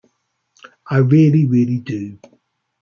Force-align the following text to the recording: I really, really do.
I 0.89 0.97
really, 0.97 1.45
really 1.45 1.77
do. 1.77 2.17